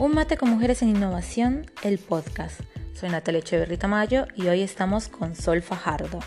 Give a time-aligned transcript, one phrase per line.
[0.00, 2.58] Un mate con mujeres en innovación, el podcast.
[2.94, 6.20] Soy Natalia Echeverri Tamayo y hoy estamos con Sol Fajardo.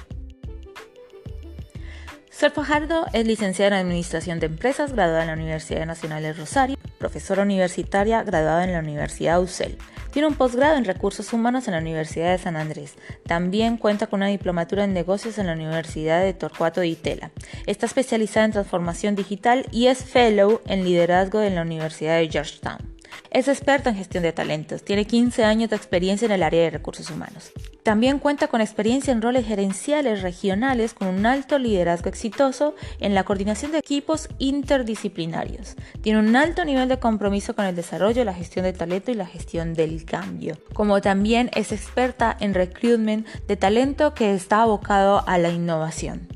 [2.29, 6.77] Sol Fajardo es licenciada en Administración de Empresas, graduada en la Universidad Nacional de Rosario,
[6.99, 9.79] profesora universitaria, graduada en la Universidad UCEL.
[10.11, 12.93] Tiene un posgrado en Recursos Humanos en la Universidad de San Andrés.
[13.25, 17.31] También cuenta con una diplomatura en Negocios en la Universidad de Torcuato de Itela.
[17.65, 22.92] Está especializada en transformación digital y es fellow en liderazgo en la Universidad de Georgetown.
[23.31, 26.69] Es experta en gestión de talentos, tiene 15 años de experiencia en el área de
[26.69, 27.51] recursos humanos.
[27.83, 33.25] También cuenta con experiencia en roles gerenciales regionales con un alto liderazgo exitoso en la
[33.25, 35.75] coordinación de equipos interdisciplinarios.
[36.01, 39.25] Tiene un alto nivel de compromiso con el desarrollo, la gestión de talento y la
[39.25, 40.57] gestión del cambio.
[40.73, 46.27] Como también es experta en recruitment de talento que está abocado a la innovación.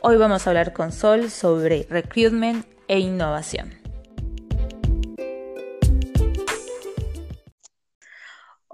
[0.00, 3.83] Hoy vamos a hablar con Sol sobre recruitment e innovación.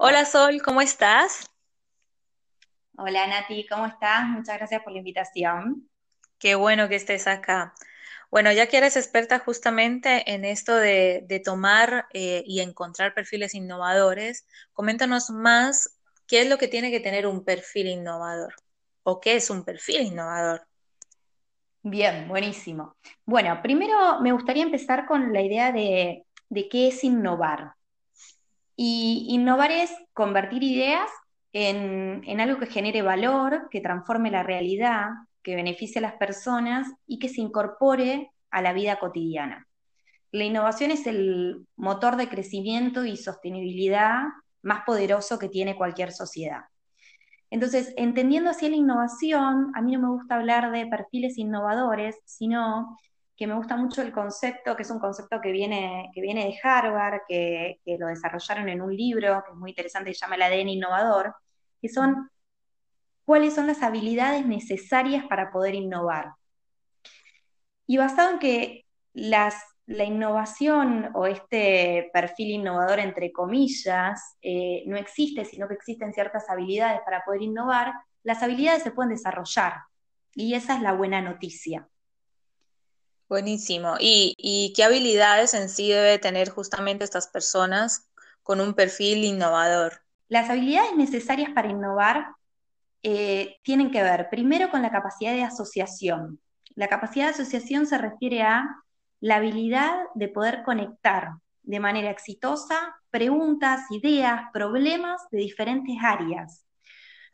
[0.03, 1.47] Hola Sol, ¿cómo estás?
[2.97, 4.25] Hola Nati, ¿cómo estás?
[4.29, 5.87] Muchas gracias por la invitación.
[6.39, 7.75] Qué bueno que estés acá.
[8.31, 14.47] Bueno, ya que eres experta justamente en esto de, tomar eh, y encontrar perfiles innovadores,
[14.73, 18.55] coméntanos más qué es lo que tiene que tener un perfil innovador
[19.03, 20.65] o qué es un perfil innovador.
[21.83, 22.95] Bien, buenísimo.
[23.23, 27.75] Bueno, primero me gustaría empezar con la idea de, de qué es innovar.
[28.75, 31.09] Y innovar es convertir ideas
[31.53, 35.09] en, algo que genere valor, que transforme la realidad,
[35.43, 39.67] que beneficie a las personas y que se incorpore a la vida cotidiana.
[40.31, 44.23] La innovación es el motor de crecimiento y sostenibilidad
[44.61, 46.61] más poderoso que tiene cualquier sociedad.
[47.49, 52.97] Entonces, entendiendo así la innovación, a mí no me gusta hablar de perfiles innovadores, sino
[53.41, 56.59] que me gusta mucho el concepto, que es un concepto que viene, que viene de
[56.61, 60.43] Harvard, que, lo desarrollaron en un libro que es muy interesante, que se llama el
[60.43, 61.33] ADN innovador,
[61.81, 62.29] que son
[63.25, 66.33] cuáles son las habilidades necesarias para poder innovar.
[67.87, 69.55] Y basado en que las,
[69.87, 76.47] la innovación o este perfil innovador, entre comillas, eh, no existe, sino que existen ciertas
[76.47, 77.91] habilidades para poder innovar,
[78.21, 79.77] las habilidades se pueden desarrollar.
[80.35, 81.87] Y esa es la buena noticia.
[83.31, 83.95] Buenísimo.
[83.97, 88.11] ¿Y, qué habilidades en sí debe tener justamente estas personas
[88.43, 90.01] con un perfil innovador?
[90.27, 92.25] Las habilidades necesarias para innovar
[93.03, 96.41] eh, tienen que ver primero con la capacidad de asociación.
[96.75, 98.65] La capacidad de asociación se refiere a
[99.21, 101.29] la habilidad de poder conectar
[101.63, 106.65] de manera exitosa preguntas, ideas, problemas de diferentes áreas.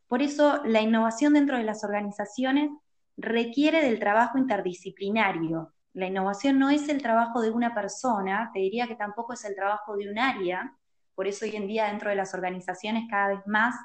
[0.06, 2.70] Por eso la innovación dentro de las organizaciones
[3.18, 8.88] requiere del trabajo interdisciplinario, la innovación no es el trabajo de una persona, te diría
[8.88, 10.78] que tampoco es el trabajo de un área,
[11.16, 13.76] por eso hoy en día dentro de las organizaciones cada vez más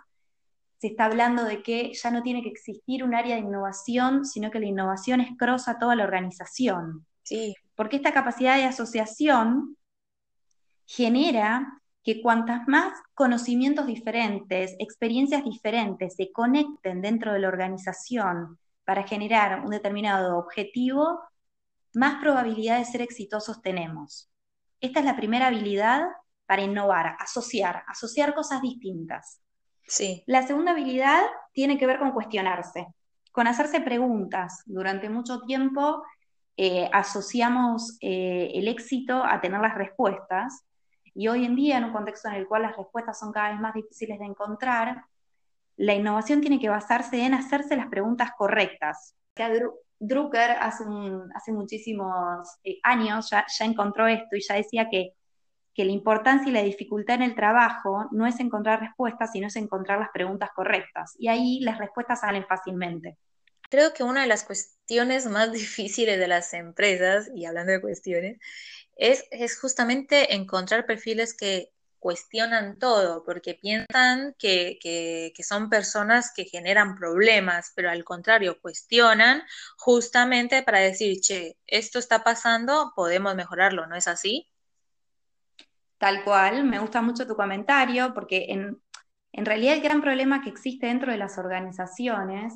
[0.76, 4.50] se está hablando de que ya no tiene que existir un área de innovación, sino
[4.50, 7.06] que la innovación es cross a toda la organización.
[7.22, 7.54] Sí.
[7.74, 9.78] Porque esta capacidad de asociación
[10.84, 19.04] genera que cuantas más conocimientos diferentes, experiencias diferentes se conecten dentro de la organización para
[19.04, 21.20] generar un determinado objetivo,
[21.94, 24.30] más probabilidad de ser exitosos tenemos.
[24.80, 26.02] Esta es la primera habilidad
[26.46, 29.40] para innovar, asociar, asociar cosas distintas.
[29.86, 30.22] Sí.
[30.26, 31.22] La segunda habilidad
[31.52, 32.86] tiene que ver con cuestionarse,
[33.30, 34.62] con hacerse preguntas.
[34.66, 36.02] Durante mucho tiempo
[36.56, 40.64] eh, asociamos eh, el éxito a tener las respuestas
[41.14, 43.60] y hoy en día, en un contexto en el cual las respuestas son cada vez
[43.60, 45.04] más difíciles de encontrar,
[45.76, 49.14] la innovación tiene que basarse en hacerse las preguntas correctas.
[50.04, 50.84] Drucker hace,
[51.32, 55.12] hace muchísimos eh, años ya, encontró esto y ya decía que,
[55.72, 59.54] que, la importancia y la dificultad en el trabajo no es encontrar respuestas, sino es
[59.54, 61.14] encontrar las preguntas correctas.
[61.20, 63.16] Y ahí las respuestas salen fácilmente.
[63.70, 68.38] Creo que una de las cuestiones más difíciles de las empresas, y hablando de cuestiones,
[68.96, 71.70] es, es justamente encontrar perfiles que
[72.02, 79.44] cuestionan todo, porque piensan que, son personas que generan problemas, pero al contrario, cuestionan
[79.78, 84.50] justamente para decir, che, esto está pasando, podemos mejorarlo, ¿no es así?
[85.96, 88.82] Tal cual, me gusta mucho tu comentario, porque en,
[89.30, 92.52] en realidad el gran problema que existe dentro de las organizaciones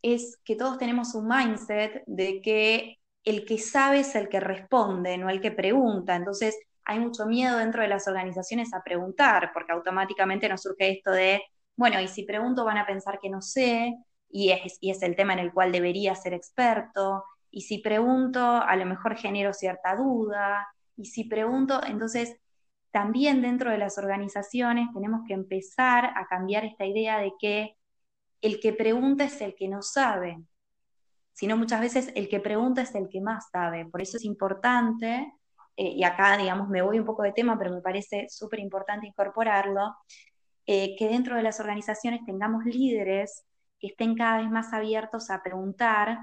[0.00, 5.18] es que todos tenemos un mindset de que el que sabe es el que responde,
[5.18, 6.14] no el que pregunta.
[6.14, 6.56] Entonces,
[6.86, 11.42] hay mucho miedo dentro de las organizaciones a preguntar, porque automáticamente nos surge esto de,
[11.76, 13.94] bueno, y si pregunto van a pensar que no sé,
[14.30, 18.40] y es, y es el tema en el cual debería ser experto, y si pregunto,
[18.40, 20.66] a lo mejor genero cierta duda,
[20.96, 22.36] y si pregunto, entonces
[22.92, 27.76] también dentro de las organizaciones tenemos que empezar a cambiar esta idea de que
[28.40, 30.38] el que pregunta es el que no sabe,
[31.32, 33.86] sino muchas veces el que pregunta es el que más sabe.
[33.86, 35.32] Por eso es importante,
[35.76, 39.06] eh, y acá, digamos, me voy un poco de tema, pero me parece súper importante
[39.06, 39.94] incorporarlo,
[40.66, 43.44] eh, que dentro de las organizaciones tengamos líderes
[43.78, 46.18] que estén cada vez más abiertos a preguntar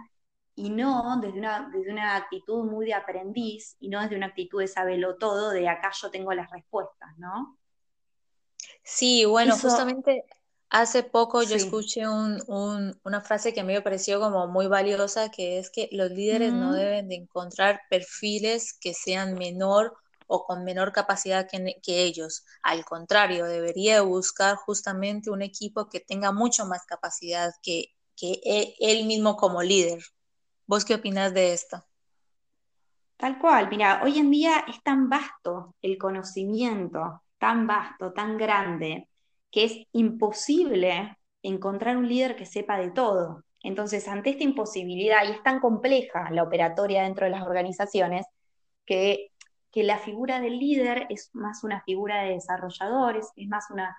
[0.56, 4.60] y no desde una, desde una actitud muy de aprendiz y no desde una actitud
[4.60, 7.58] de sabelo todo, de acá yo tengo las respuestas, ¿no?
[8.84, 10.26] Sí, bueno, justamente
[10.74, 15.60] hace poco yo escuché una frase que a mí me pareció como muy valiosa, que
[15.60, 20.92] es que los líderes no deben de encontrar perfiles que sean menor o con menor
[20.92, 22.44] capacidad que, que, ellos.
[22.64, 28.74] Al contrario, debería buscar justamente un equipo que tenga mucho más capacidad que, que e,
[28.80, 30.04] él mismo como líder.
[30.66, 31.86] ¿Vos qué opinas de esto?
[33.18, 39.08] Tal cual, mira, hoy en día es tan vasto el conocimiento, tan vasto, tan grande,
[39.54, 43.44] que es imposible encontrar un líder que sepa de todo.
[43.62, 48.26] Entonces, ante esta imposibilidad, y es tan compleja la operatoria dentro de las organizaciones,
[48.84, 49.32] que,
[49.72, 53.96] que la figura del líder es más una figura de desarrolladores, es más una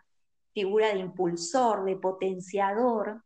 [0.52, 3.22] figura de impulsor, de potenciador,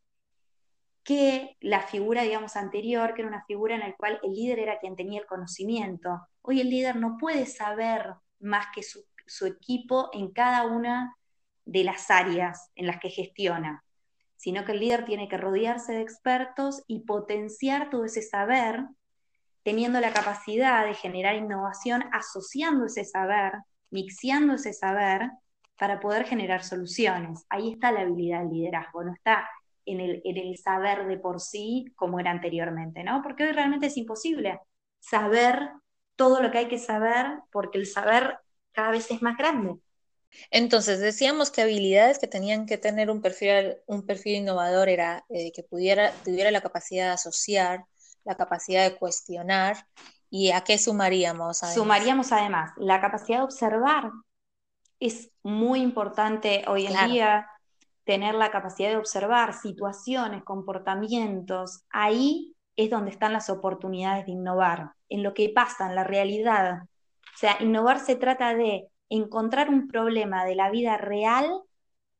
[1.03, 4.79] que la figura, digamos, anterior, que era una figura en la cual el líder era
[4.79, 6.21] quien tenía el conocimiento.
[6.43, 9.07] Hoy el líder no puede saber más que su,
[9.47, 11.17] equipo en cada una
[11.69, 13.85] de las áreas en las que gestiona,
[14.37, 18.85] sino que el líder tiene que rodearse de expertos y potenciar todo ese saber,
[19.63, 23.53] teniendo la capacidad de generar innovación, asociando ese saber,
[23.91, 25.31] mixeando ese saber
[25.79, 27.45] para poder generar soluciones.
[27.51, 29.49] Ahí está la habilidad del liderazgo, no está
[29.85, 33.23] en el, saber de por sí como era anteriormente, ¿no?
[33.23, 34.59] Porque hoy realmente es imposible
[35.01, 35.71] saber
[36.17, 38.39] todo lo que hay que saber porque el saber
[38.73, 39.77] cada vez es más grande.
[40.51, 45.53] Entonces, decíamos que habilidades que tenían que tener un perfil, un perfil innovador era eh,
[45.53, 47.85] que pudiera, tuviera la capacidad de asociar,
[48.25, 49.87] la capacidad de cuestionar,
[50.31, 51.59] ¿y a qué sumaríamos?
[51.59, 54.11] Sumaríamos además la capacidad de observar.
[55.01, 57.47] Es muy importante hoy en día
[58.05, 64.93] tener la capacidad de observar situaciones, comportamientos, ahí es donde están las oportunidades de innovar,
[65.09, 66.85] en lo que pasa, en la realidad.
[66.85, 71.63] O sea, innovar se trata de encontrar un problema de la vida real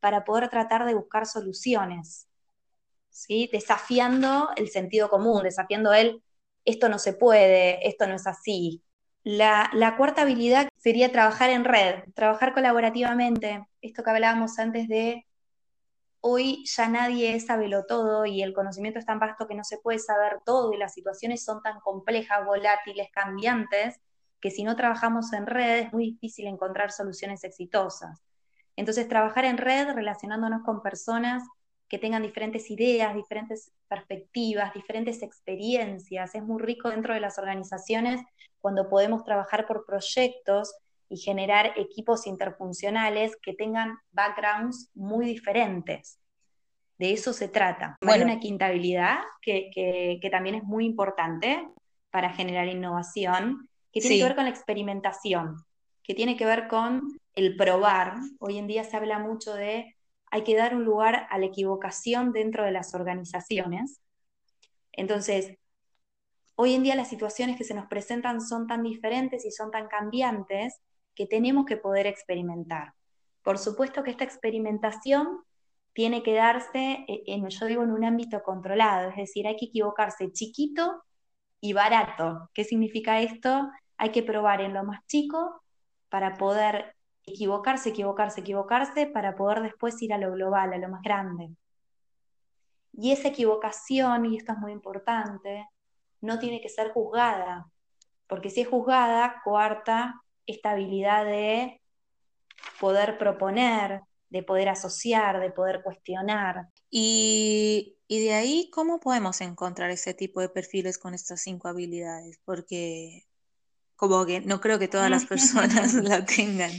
[0.01, 2.29] para poder tratar de buscar soluciones,
[3.11, 3.49] ¿sí?
[3.53, 6.23] desafiando el sentido común, desafiando el,
[6.65, 8.83] esto no se puede, esto no es así.
[9.25, 15.27] La, cuarta habilidad sería trabajar en red, trabajar colaborativamente, esto que hablábamos antes de
[16.21, 19.99] hoy ya nadie sabelo todo y el conocimiento es tan vasto que no se puede
[19.99, 24.01] saber todo y las situaciones son tan complejas, volátiles, cambiantes,
[24.41, 28.23] que si no trabajamos en red es muy difícil encontrar soluciones exitosas.
[28.77, 31.43] Entonces, trabajar en red relacionándonos con personas
[31.89, 36.35] que tengan diferentes ideas, diferentes perspectivas, diferentes experiencias.
[36.35, 38.21] Es muy rico dentro de las organizaciones
[38.61, 40.75] cuando podemos trabajar por proyectos
[41.09, 46.21] y generar equipos interfuncionales que tengan backgrounds muy diferentes.
[46.99, 47.97] De eso se trata.
[48.03, 51.67] Hay una quinta habilidad que, también es muy importante
[52.11, 53.69] para generar innovación,
[54.01, 55.57] que tiene que ver con la experimentación,
[56.03, 58.15] que tiene que ver con el probar.
[58.39, 59.97] Hoy en día se habla mucho de
[60.31, 64.01] hay que dar un lugar a la equivocación dentro de las organizaciones.
[64.93, 65.57] Entonces,
[66.55, 69.89] hoy en día las situaciones que se nos presentan son tan diferentes y son tan
[69.89, 70.81] cambiantes
[71.15, 72.95] que tenemos que poder experimentar.
[73.43, 75.43] Por supuesto que esta experimentación
[75.93, 79.67] tiene que darse, e, en, yo digo, en un ámbito controlado, es decir, hay que
[79.67, 81.03] equivocarse chiquito
[81.61, 82.51] y barato.
[82.55, 83.69] ¿Qué significa esto?
[83.99, 85.63] Hay que probar en lo más chico
[86.09, 91.03] para poder equivocarse, equivocarse, equivocarse, para poder después ir a lo global, a lo más
[91.03, 91.51] grande.
[92.93, 95.69] Y esa equivocación, y esto es muy importante,
[96.21, 97.67] no tiene que ser juzgada,
[98.27, 101.81] porque si es juzgada, coarta esta habilidad de
[102.81, 106.69] poder proponer, de poder asociar, de poder cuestionar.
[106.91, 112.39] Y, de ahí, ¿cómo podemos encontrar ese tipo de perfiles con estas cinco habilidades?
[112.45, 113.27] Porque
[113.99, 116.71] como que no creo que todas las personas la tengan.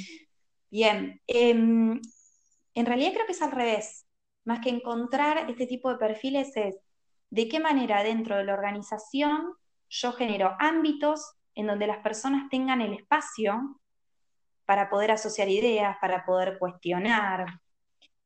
[0.72, 2.00] Bien, em,
[2.74, 4.06] en realidad creo que es al revés.
[4.46, 6.78] Más que encontrar este tipo de perfiles es
[7.30, 9.54] de qué manera dentro de la organización
[9.90, 13.82] yo genero ámbitos en donde las personas tengan el espacio
[14.66, 17.48] para poder asociar ideas, para poder cuestionar,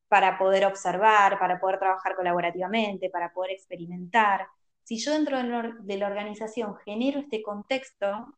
[0.06, 4.46] para poder observar, para poder trabajar colaborativamente, para poder experimentar.
[4.84, 5.42] Si yo dentro
[5.80, 8.36] de la organización genero este contexto,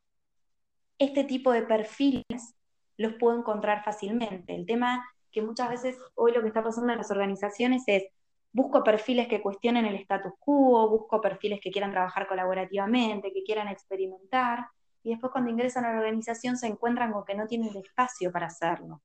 [0.98, 2.54] este tipo de perfiles
[2.96, 4.54] los puedo encontrar fácilmente.
[4.54, 8.04] El tema que muchas veces hoy lo que está pasando en las organizaciones es,
[8.52, 13.68] busco perfiles que cuestionen el status quo, busco perfiles que quieran trabajar colaborativamente, que quieran
[13.68, 14.66] experimentar,
[15.02, 18.32] y después cuando ingresan a la organización se encuentran con que no tienen el espacio
[18.32, 19.02] para hacerlo.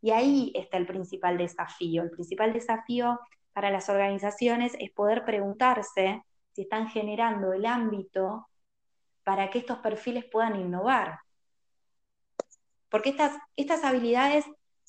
[0.00, 2.02] Y ahí está el principal desafío.
[2.02, 3.20] El principal desafío
[3.52, 8.47] para las organizaciones es poder preguntarse si están generando el ámbito
[9.28, 11.18] para que estos perfiles puedan innovar.
[12.88, 14.46] Porque estas, estas habilidades,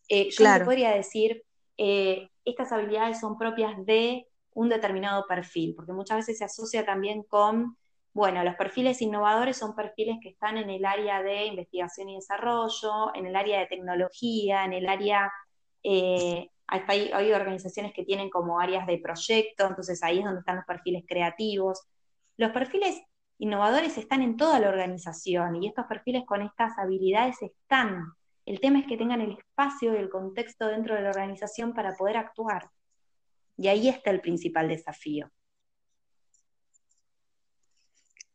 [0.07, 1.43] eh, yo no podría decir,
[1.75, 7.23] eh, estas habilidades son propias de un determinado perfil, porque muchas veces se asocia también
[7.23, 7.75] con,
[8.13, 13.13] bueno, los perfiles innovadores son perfiles que están en el área de investigación y desarrollo,
[13.15, 15.29] en el área de tecnología, en el área,
[15.83, 20.55] eh, hay, hay organizaciones que tienen como áreas de proyecto, entonces ahí es donde están
[20.55, 21.81] los perfiles creativos.
[22.37, 23.01] Los perfiles
[23.39, 28.13] innovadores están en toda la organización y estos perfiles con estas habilidades están.
[28.45, 31.95] El tema es que tengan el espacio y el contexto dentro de la organización para
[31.95, 32.69] poder actuar.
[33.57, 35.31] Y ahí está el principal desafío.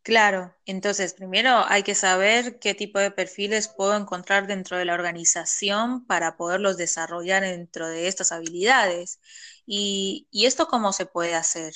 [0.04, 4.92] Claro, entonces primero hay que saber qué tipo de perfiles puedo encontrar dentro de la
[4.92, 9.18] organización para poderlos desarrollar dentro de estas habilidades.
[9.64, 11.73] ¿Y, esto cómo se puede hacer?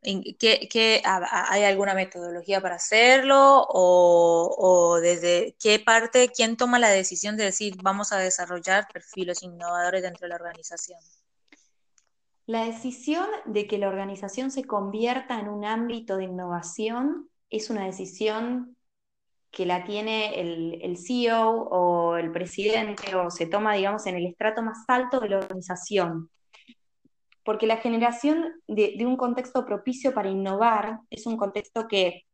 [0.00, 3.66] ¿Qué, hay alguna metodología para hacerlo?
[3.68, 10.02] O, desde qué parte, quién toma la decisión de decir vamos a desarrollar perfiles innovadores
[10.02, 11.00] dentro de la organización?
[12.46, 17.84] La decisión de que la organización se convierta en un ámbito de innovación es una
[17.84, 18.76] decisión
[19.50, 24.26] que la tiene el, el CEO o el presidente o se toma, digamos, en el
[24.26, 26.30] estrato más alto de la organización
[27.48, 32.26] porque la generación de, un contexto propicio para innovar es un contexto que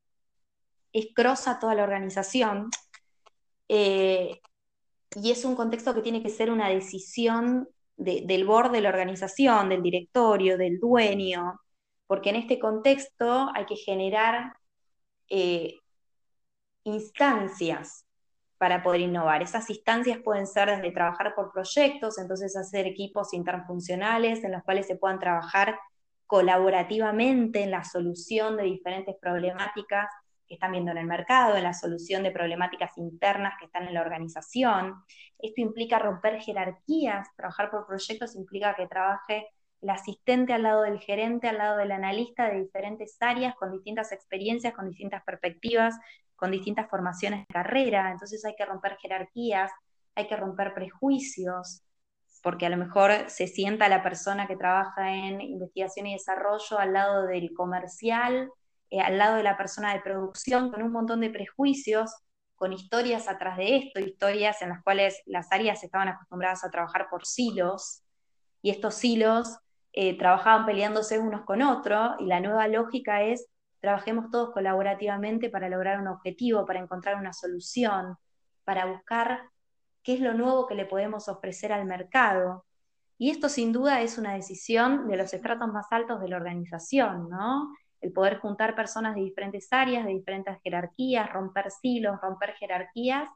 [0.93, 2.69] escrosa toda la organización
[3.69, 4.41] eh,
[5.15, 9.69] y es un contexto que tiene que ser una decisión del borde de la organización,
[9.69, 11.61] del directorio, del dueño,
[12.09, 14.57] porque en este contexto hay que generar
[15.29, 15.77] eh,
[16.83, 18.04] instancias
[18.65, 19.43] para poder innovar.
[19.43, 24.87] Esas instancias pueden ser desde trabajar por proyectos, entonces hacer equipos interfuncionales en los cuales
[24.87, 25.79] se puedan trabajar
[26.25, 30.09] colaborativamente en la solución de diferentes problemáticas
[30.49, 33.93] que están viendo en el mercado, en la solución de problemáticas internas que están en
[33.93, 34.95] la organización.
[35.39, 39.47] Esto implica romper jerarquías, trabajar por proyectos implica que trabaje
[39.83, 44.11] el asistente al lado del gerente, al lado del analista de diferentes áreas, con distintas
[44.11, 45.95] experiencias, con distintas perspectivas,
[46.45, 49.73] con distintas formaciones de carrera, entonces hay que romper jerarquías,
[50.15, 51.81] hay que romper prejuicios,
[52.43, 56.93] porque a lo mejor se sienta la persona que trabaja en investigación y desarrollo al
[56.93, 58.51] lado del comercial,
[58.91, 62.15] eh, al lado de la persona de producción, con un montón de prejuicios,
[62.57, 67.07] con historias atrás de esto, historias en las cuales las áreas estaban acostumbradas a trabajar
[67.09, 68.03] por silos,
[68.61, 69.57] y estos silos
[69.95, 73.47] eh, trabajaban peleándose unos con otros, y la nueva lógica es
[73.85, 78.17] trabajemos todos colaborativamente para lograr un objetivo, para encontrar una solución,
[78.65, 79.51] para buscar
[80.03, 82.65] qué es lo nuevo que le podemos ofrecer al mercado.
[83.19, 87.29] Y esto sin duda es una decisión de los estratos más altos de la organización,
[87.29, 87.75] ¿no?
[88.01, 93.29] El poder juntar personas de diferentes áreas, de diferentes jerarquías, romper silos, romper jerarquías,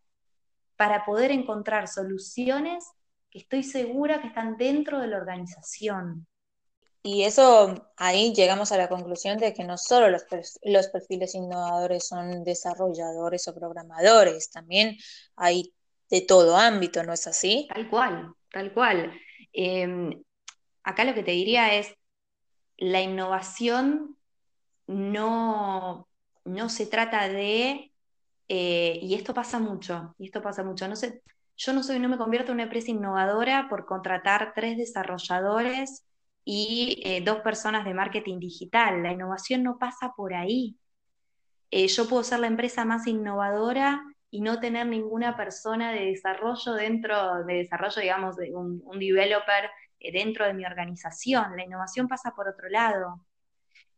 [0.76, 2.90] para poder encontrar soluciones
[3.31, 6.26] que estoy segura que están dentro de la organización.
[7.02, 10.25] Y eso, ahí llegamos a la conclusión de que no solo los,
[10.62, 14.97] los perfiles innovadores son desarrolladores o programadores, también
[15.37, 15.73] hay
[16.11, 17.69] de todo ámbito, ¿no es así?
[17.73, 19.12] Tal cual, tal cual.
[19.52, 20.23] Em,
[20.83, 21.95] acá lo que te diría es,
[22.76, 24.17] la innovación
[24.87, 26.09] no,
[26.45, 27.93] no se trata de,
[28.49, 31.23] eh, y esto pasa mucho, y esto pasa mucho, no sé,
[31.57, 36.08] yo no soy, no me convierto en una empresa innovadora por contratar tres desarrolladores
[36.50, 39.02] y eh, dos personas de marketing digital.
[39.02, 40.78] La innovación no pasa por ahí.
[41.71, 46.73] Eh, yo puedo ser la empresa más innovadora y no tener ninguna persona de desarrollo
[46.73, 49.69] dentro, de desarrollo, digamos, de un, developer
[50.00, 51.55] eh, dentro de mi organización.
[51.55, 53.26] La innovación pasa por otro lado.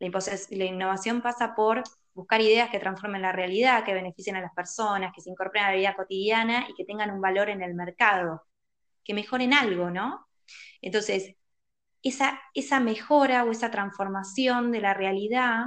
[0.00, 0.10] La,
[0.50, 5.12] la innovación pasa por buscar ideas que transformen la realidad, que beneficien a las personas,
[5.14, 8.42] que se incorporen a la vida cotidiana y que tengan un valor en el mercado,
[9.04, 10.26] que mejoren algo, ¿no?
[10.82, 11.36] Entonces,
[12.02, 15.64] esa, esa mejora o esa transformación de la realidad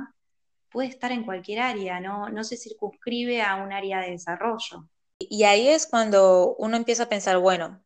[0.69, 2.29] puede estar en cualquier área, ¿no?
[2.29, 4.89] no se circunscribe a un área de desarrollo.
[5.19, 7.83] Y ahí es cuando uno empieza a pensar, bueno,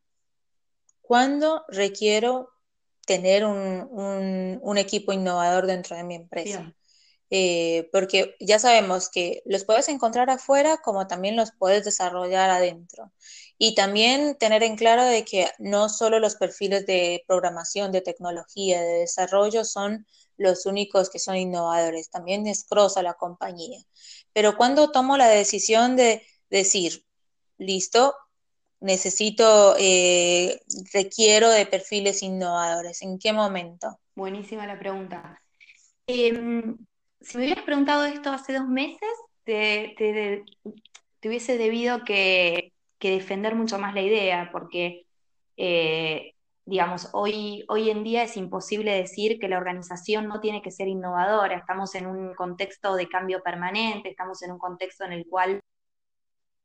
[1.01, 2.49] ¿cuándo requiero
[3.05, 6.73] tener un, equipo innovador dentro de mi empresa?
[7.29, 13.11] eh, porque ya sabemos que los puedes encontrar afuera como también los puedes desarrollar adentro.
[13.57, 18.81] Y también tener en claro de que no solo los perfiles de programación, de tecnología,
[18.81, 20.05] de desarrollo son
[20.37, 22.67] los únicos que son innovadores, también es
[23.01, 23.79] la compañía.
[24.33, 27.03] Pero cuando tomo la decisión de decir,
[27.57, 28.13] listo,
[28.79, 30.61] necesito, eh,
[30.93, 33.99] requiero de perfiles innovadores, ¿en qué momento?
[34.15, 35.41] Buenísima la pregunta.
[36.05, 36.77] Em,
[37.19, 39.09] si me hubieras preguntado esto hace dos meses,
[39.43, 39.95] te,
[41.23, 45.05] hubiese debido que, defender mucho más la idea, porque,
[45.57, 46.33] eh,
[46.65, 50.87] digamos, hoy, hoy en día es imposible decir que la organización no tiene que ser
[50.87, 51.57] innovadora.
[51.57, 55.59] Estamos en un contexto de cambio permanente, estamos en un contexto en el cual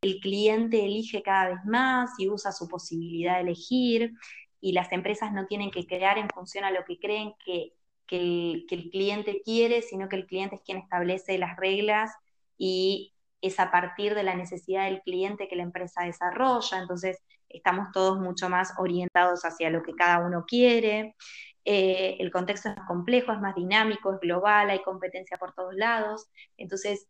[0.02, 4.12] el cliente elige cada vez más y usa su posibilidad de elegir,
[4.60, 7.72] y las empresas no tienen que crear en función a lo que creen que
[8.12, 12.10] que el, cliente quiere, sino que el cliente es quien establece las reglas
[12.58, 16.78] y es a partir de la necesidad del cliente que la empresa desarrolla.
[16.78, 17.18] Entonces,
[17.48, 21.16] estamos todos mucho más orientados hacia lo que cada uno quiere.
[21.64, 25.74] Eh, el contexto es más complejo, es más dinámico, es global, hay competencia por todos
[25.74, 26.28] lados.
[26.56, 27.08] Entonces,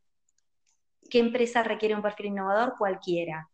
[1.10, 2.74] ¿qué empresa requiere un perfil innovador?
[2.78, 3.48] Cualquiera.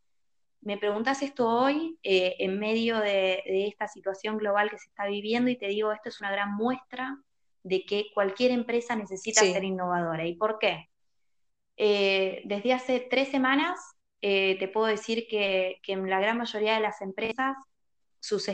[0.60, 5.50] Me preguntas esto hoy eh, en medio de, esta situación global que se está viviendo
[5.50, 7.16] y te digo, esto es una gran muestra
[7.64, 10.26] de que cualquier empresa necesita ser innovadora.
[10.26, 10.88] ¿Y por qué?
[11.80, 13.78] Eh, desde hace tres semanas
[14.20, 17.56] eh, te puedo decir que, en la gran mayoría de las empresas
[18.20, 18.48] sus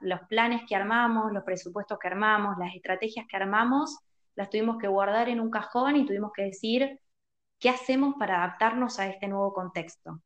[0.00, 3.96] los planes que armamos, los presupuestos que armamos, las estrategias que armamos,
[4.34, 7.00] las tuvimos que guardar en un cajón y tuvimos que decir
[7.58, 10.20] qué hacemos para adaptarnos a este nuevo contexto.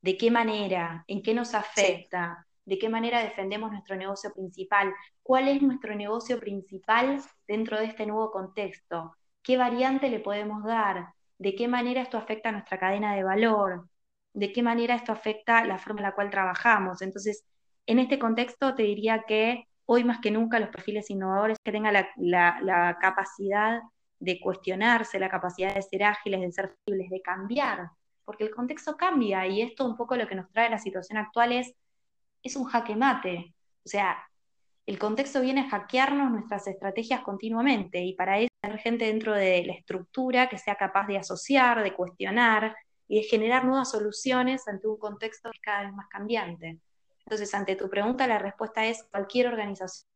[0.00, 1.04] ¿De qué manera?
[1.06, 2.46] ¿En qué nos afecta?
[2.66, 8.06] de qué manera defendemos nuestro negocio principal, cuál es nuestro negocio principal dentro de este
[8.06, 13.14] nuevo contexto, qué variante le podemos dar, de qué manera esto afecta a nuestra cadena
[13.14, 13.88] de valor,
[14.34, 17.00] de qué manera esto afecta la forma en la cual trabajamos.
[17.00, 17.44] Entonces,
[17.86, 21.94] en este contexto te diría que hoy más que nunca los perfiles innovadores que tengan
[22.16, 23.82] la, capacidad
[24.18, 27.90] de cuestionarse, la capacidad de ser ágiles, de ser flexibles, de cambiar,
[28.24, 31.52] porque el contexto cambia y esto un poco lo que nos trae la situación actual
[31.52, 31.72] es
[32.42, 33.54] es un jaque mate.
[33.84, 34.18] O sea,
[34.86, 39.72] el contexto viene a hackearnos nuestras estrategias continuamente y para eso gente dentro de la
[39.74, 42.76] estructura que sea capaz de asociar, de cuestionar
[43.08, 46.80] y de generar nuevas soluciones ante un contexto cada vez más cambiante.
[47.20, 50.08] Entonces, ante tu pregunta, la respuesta es cualquier organización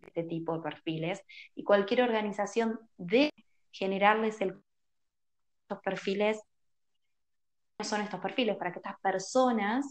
[0.00, 1.22] de este tipo de perfiles
[1.54, 3.32] y cualquier organización debe
[3.72, 4.62] generarles el,
[5.62, 6.40] estos perfiles.
[7.76, 8.56] ¿Qué son estos perfiles?
[8.56, 9.86] Para que estas personas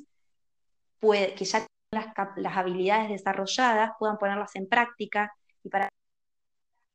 [1.00, 5.32] que ya tienen las, habilidades desarrolladas puedan ponerlas en práctica
[5.64, 5.90] y para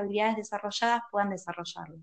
[0.03, 2.01] habilidades desarrolladas puedan desarrollarlas.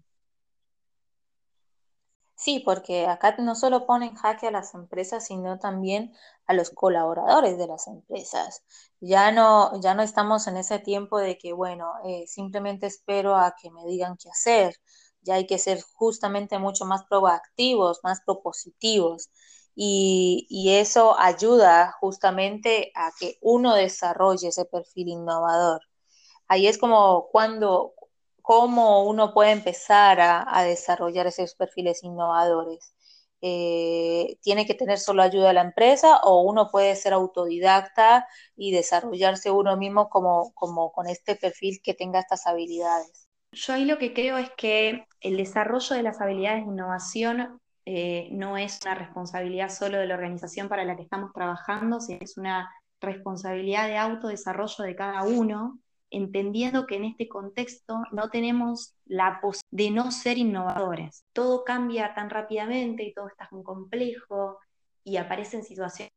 [2.36, 6.14] Sí, porque acá no solo ponen jaque a las empresas, sino también
[6.48, 8.64] a los colaboradores de las empresas.
[9.02, 13.56] Ya no, ya no estamos en ese tiempo de que, bueno, eh, simplemente espero a
[13.62, 14.76] que me digan qué hacer.
[15.22, 19.30] Ya hay que ser justamente mucho más proactivos, más propositivos
[19.76, 20.48] y,
[20.80, 25.82] eso ayuda justamente a que uno desarrolle ese perfil innovador.
[26.50, 27.94] Ahí es como cuando,
[28.42, 32.94] cómo uno puede empezar a, desarrollar esos perfiles innovadores.
[33.42, 38.72] Eh, tiene que tener solo ayuda de la empresa o uno puede ser autodidacta y
[38.72, 43.30] desarrollarse uno mismo como, como con este perfil que tenga estas habilidades.
[43.52, 48.28] Yo ahí lo que creo es que el desarrollo de las habilidades de innovación eh,
[48.32, 52.38] no es una responsabilidad solo de la organización para la que estamos trabajando, sino es
[52.38, 55.80] una responsabilidad de autodesarrollo de cada uno,
[56.12, 61.26] entendiendo que en este contexto no tenemos la posibilidad de no ser innovadores.
[61.34, 64.60] Todo cambia tan rápidamente y todo está tan complejo
[65.04, 66.14] y aparecen situaciones.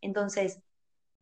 [0.00, 0.60] Entonces,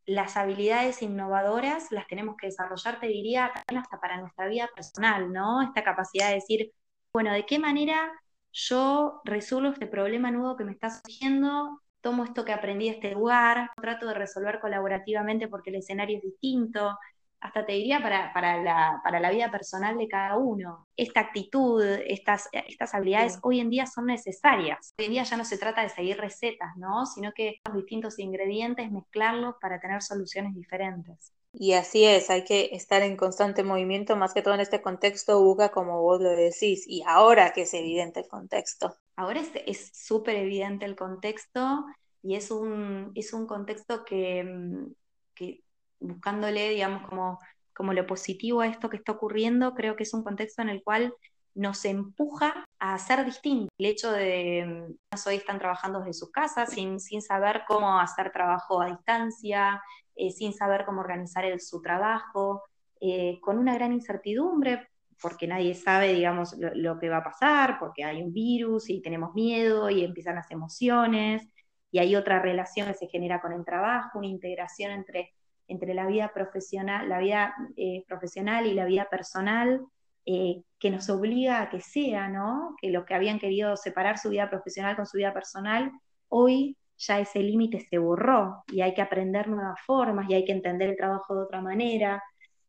[0.05, 5.33] las habilidades innovadoras las tenemos que desarrollar, te diría, también hasta para nuestra vida personal,
[5.33, 5.62] ¿no?
[5.62, 6.72] Esta capacidad de decir,
[7.12, 8.11] bueno, ¿de qué manera
[8.52, 13.12] yo resuelvo este problema nuevo que me está surgiendo, tomo esto que aprendí de este
[13.12, 16.98] lugar, trato de resolver colaborativamente porque el escenario es distinto,
[17.42, 20.87] hasta te diría para, para, la, para la vida personal de cada uno.
[20.96, 24.94] Esta actitud, estas, estas habilidades hoy en día son necesarias.
[24.98, 27.05] Hoy en día ya no se trata de seguir recetas, ¿no?
[27.05, 31.33] Sino que los distintos ingredientes, mezclarlos para tener soluciones diferentes.
[31.52, 35.40] Y así es, hay que estar en constante movimiento, más que todo en este contexto
[35.40, 38.96] UCA, como vos lo decís, y ahora que es evidente el contexto.
[39.16, 41.85] Ahora es súper evidente el contexto
[42.22, 44.92] y es un, es un contexto que, mm,
[45.35, 45.62] que
[46.02, 47.38] buscándole, digamos, como,
[47.74, 50.82] como lo positivo a esto que está ocurriendo, creo que es un contexto en el
[50.82, 51.14] cual
[51.54, 53.68] nos empuja a ser distintos.
[53.78, 54.94] El hecho de
[55.26, 59.82] hoy están trabajando desde sus casas sin, sin saber cómo hacer trabajo a distancia,
[60.14, 62.62] eh, sin saber cómo organizar su trabajo,
[63.00, 64.88] eh, con una gran incertidumbre,
[65.20, 69.34] porque nadie sabe, digamos, lo, que va a pasar, porque hay un virus y tenemos
[69.34, 71.48] miedo y empiezan las emociones,
[71.90, 75.32] y hay otra relación que se genera con el trabajo, una integración entre,
[75.72, 79.80] entre la vida profesional, la vida eh, profesional y la vida personal,
[80.24, 82.76] eh, que nos obliga a que sea, ¿no?
[82.80, 85.90] Que los que habían querido separar su vida profesional con su vida personal,
[86.28, 90.52] hoy ya ese límite se borró y hay que aprender nuevas formas y hay que
[90.52, 92.22] entender el trabajo de otra manera.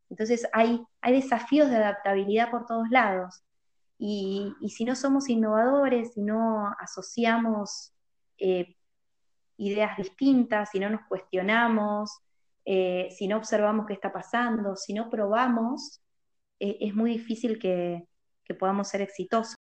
[0.09, 3.43] Entonces hay, hay desafíos de adaptabilidad por todos lados.
[3.99, 7.93] Y, si no somos innovadores, si no asociamos
[8.37, 8.75] eh,
[9.57, 12.19] ideas distintas, si no nos cuestionamos,
[12.65, 16.01] eh, si no observamos qué está pasando, si no probamos,
[16.59, 18.07] e, es muy difícil que,
[18.59, 19.55] podamos ser exitosos.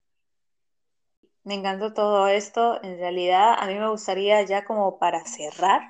[1.44, 2.78] Me encantó todo esto.
[2.84, 5.80] En realidad, a mí me gustaría ya como para cerrar,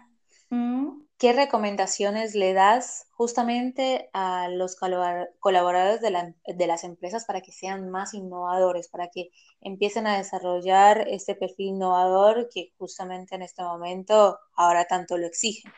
[0.50, 1.02] mm.
[1.18, 7.90] ¿qué recomendaciones le das justamente a los colaboradores de, de, las empresas para que sean
[7.90, 14.38] más innovadores, para que empiecen a desarrollar este perfil innovador que justamente en este momento
[14.54, 15.68] ahora tanto lo exige?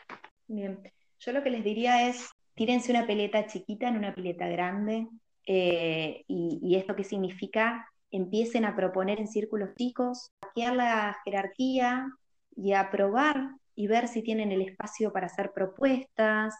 [0.47, 0.79] Bien,
[1.25, 5.07] yo lo que les diría es, tírense una pileta chiquita en una pileta grande,
[5.47, 12.07] eh, y, esto qué significa, empiecen a proponer en círculos chicos, a la jerarquía
[12.55, 16.55] y a probar y ver si tienen el espacio para hacer propuestas,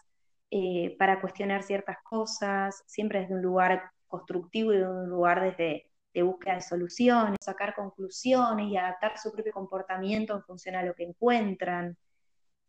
[0.50, 5.86] eh, para cuestionar ciertas cosas, siempre desde un lugar constructivo y de un lugar desde
[6.12, 10.94] de búsqueda de soluciones, sacar conclusiones y adaptar su propio comportamiento en función a lo
[10.94, 11.94] que encuentran.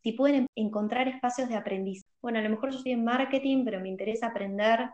[0.03, 2.07] Si pueden encontrar espacios de aprendizaje.
[2.21, 4.89] Bueno, a lo mejor yo estoy en marketing, pero me interesa aprender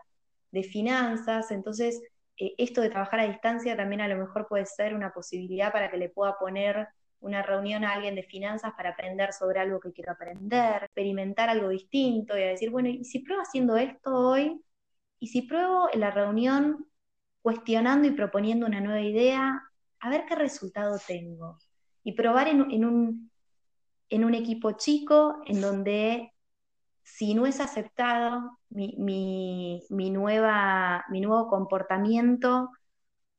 [0.50, 2.00] de finanzas, entonces
[2.36, 5.90] eh, esto de trabajar a distancia también a lo mejor puede ser una posibilidad para
[5.90, 6.88] que le pueda poner
[7.20, 11.68] una reunión a alguien de finanzas para aprender sobre algo que quiero aprender, experimentar algo
[11.70, 14.60] distinto y a decir, bueno, ¿y si pruebo haciendo esto hoy?
[15.18, 16.86] ¿Y si pruebo en la reunión
[17.40, 19.62] cuestionando y proponiendo una nueva idea?
[20.00, 21.58] A ver qué resultado tengo.
[22.02, 23.30] Y probar en, un,
[24.08, 26.32] en un equipo chico en donde
[27.02, 32.70] si no es aceptado mi, nueva, mi nuevo comportamiento,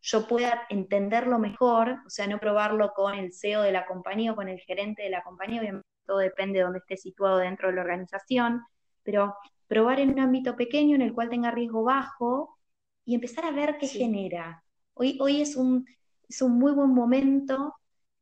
[0.01, 4.35] yo pueda entenderlo mejor, o sea, no probarlo con el CEO de la compañía o
[4.35, 7.75] con el gerente de la compañía, obviamente todo depende de dónde esté situado dentro de
[7.75, 8.61] la organización,
[9.03, 9.35] pero
[9.67, 12.59] probar en un ámbito pequeño en el cual tenga riesgo bajo
[13.03, 14.63] y empezar a ver qué genera.
[14.93, 15.87] Hoy, hoy es, un,
[16.29, 17.73] es un muy buen momento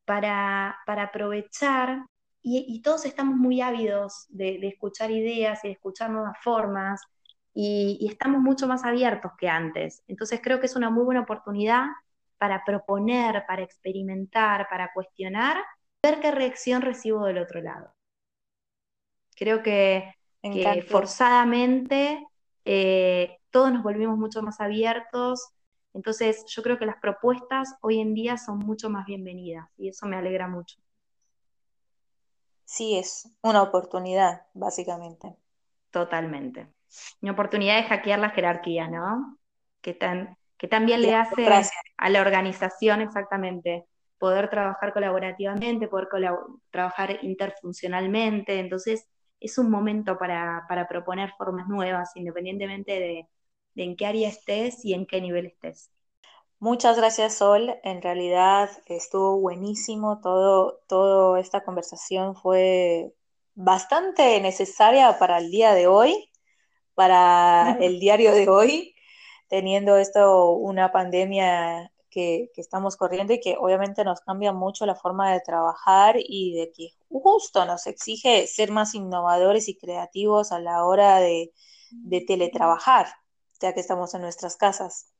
[0.06, 2.06] para, para aprovechar
[2.45, 7.01] y, todos estamos muy ávidos de, escuchar ideas y de escuchar nuevas formas
[7.53, 10.03] y, estamos mucho más abiertos que antes.
[10.08, 11.86] Entonces creo que es una muy buena oportunidad
[12.38, 15.58] para proponer, para experimentar, para cuestionar,
[16.03, 17.93] ver qué reacción recibo del otro lado.
[19.36, 20.13] Creo que,
[20.89, 22.27] forzadamente
[22.65, 25.47] eh, todos nos volvimos mucho más abiertos.
[25.93, 30.06] Entonces yo creo que las propuestas hoy en día son mucho más bienvenidas y eso
[30.08, 30.84] me alegra mucho
[32.73, 35.36] sí es una oportunidad, básicamente.
[35.91, 36.67] Totalmente.
[37.21, 39.38] Una oportunidad de hackear la jerarquía, ¿no?
[39.81, 41.47] Que, tan, que también le hace
[41.97, 43.86] a la organización exactamente
[44.17, 46.07] poder trabajar colaborativamente, poder
[46.71, 48.59] trabajar interfuncionalmente.
[48.59, 49.07] Entonces,
[49.39, 53.27] es un momento para, proponer formas nuevas, independientemente de
[53.75, 55.91] en qué área estés y en qué nivel estés.
[56.63, 57.76] Muchas gracias, Sol.
[57.84, 60.21] En realidad estuvo buenísimo.
[60.21, 63.13] Todo, toda esta conversación fue
[63.54, 66.32] bastante necesaria para el día de hoy,
[66.93, 68.95] para el diario de hoy,
[69.49, 74.95] teniendo esto una pandemia que, que, estamos corriendo y que obviamente nos cambia mucho la
[74.95, 80.60] forma de trabajar y de que justo nos exige ser más innovadores y creativos a
[80.60, 81.52] la hora de,
[81.91, 83.08] de teletrabajar,
[83.60, 85.12] ya que estamos en nuestras casas.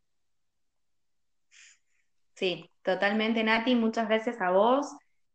[2.34, 3.76] Sí, totalmente, Nati.
[3.76, 4.88] Muchas gracias a vos.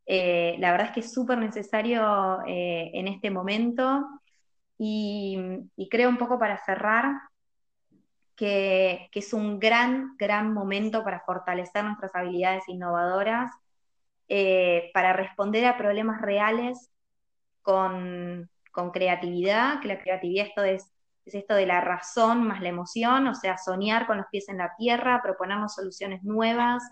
[0.07, 4.07] Eh, la verdad es que es súper necesario eh, en este momento
[4.79, 5.39] y,
[5.91, 7.15] creo un poco para cerrar
[8.37, 13.51] que, es un gran, gran momento para fortalecer nuestras habilidades innovadoras,
[14.29, 16.91] eh, para responder a problemas reales
[17.63, 18.49] con,
[18.93, 20.93] creatividad, que la creatividad esto es,
[21.29, 24.59] es esto de la razón más la emoción, o sea, soñar con los pies en
[24.59, 26.83] la tierra, proponernos soluciones nuevas,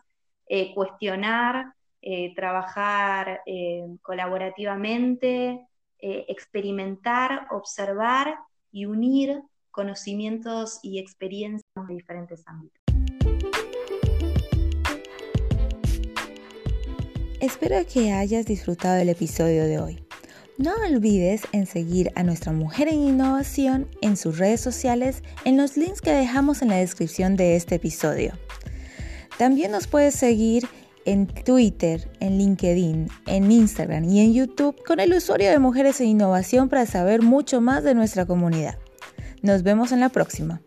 [0.46, 1.72] eh, cuestionar,
[2.02, 5.66] eh, trabajar eh, colaborativamente,
[5.98, 8.36] experimentar, observar
[8.70, 12.80] y unir conocimientos y experiencias de diferentes ámbitos.
[17.40, 20.05] Espero que hayas disfrutado del episodio de hoy.
[20.58, 25.76] No olvides en seguir a nuestra mujer en innovación en sus redes sociales en los
[25.76, 28.32] links que dejamos en la descripción de este episodio.
[29.36, 30.66] También nos puedes seguir
[31.04, 36.08] en Twitter, en LinkedIn, en Instagram y en YouTube con el usuario de Mujeres en
[36.08, 38.78] Innovación para saber mucho más de nuestra comunidad.
[39.42, 40.62] Nos vemos en la próxima.